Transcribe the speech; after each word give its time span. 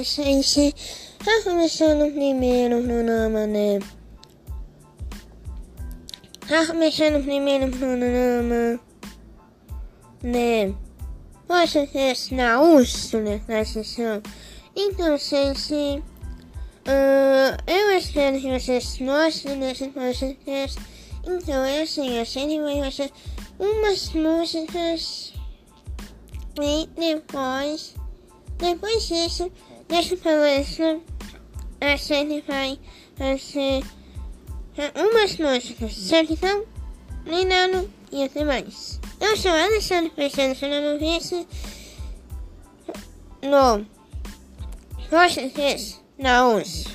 gente. 0.00 0.74
Tá 1.24 1.42
começando 1.44 2.12
primeiro 2.12 2.82
programa, 2.82 3.46
né? 3.46 3.78
Tá 6.48 6.66
começando 6.66 7.22
primeiro 7.22 7.70
programa, 7.70 8.80
né? 10.22 10.74
Poxa, 11.46 11.86
que 11.86 12.34
na 12.34 12.60
Úrsula, 12.60 13.40
na 13.46 13.64
sessão. 13.64 14.22
Então, 14.74 15.18
gente, 15.18 15.74
uh, 15.74 17.62
eu 17.66 17.98
espero 17.98 18.40
que 18.40 18.58
vocês 18.58 18.96
gostem 18.98 19.60
desse 19.60 19.88
podcast. 19.88 20.80
Então, 21.24 21.64
é 21.64 21.82
assim, 21.82 22.18
a 22.18 22.24
gente 22.24 22.60
vai 22.60 22.90
fazer 22.90 23.12
umas 23.58 24.12
músicas 24.12 25.32
e 26.60 26.88
depois, 26.96 27.94
depois 28.58 29.06
disso, 29.06 29.50
dessa 29.92 30.16
palestra, 30.16 31.00
a 31.78 31.96
gente 31.96 32.42
vai 32.48 32.78
fazer 33.14 33.84
umas 34.96 35.36
músicas? 35.36 36.10
Então, 36.30 36.64
Linano 37.26 37.90
e 38.10 38.24
até 38.24 38.42
mais. 38.42 38.98
Eu 39.20 39.36
sou 39.36 39.50
Alexandre 39.50 40.08
Cristiano 40.08 40.54
Fernando 40.54 40.98
Vice 40.98 41.46
no 43.42 43.84
podcast 45.10 46.00
na 46.16 46.48
USP. 46.48 46.91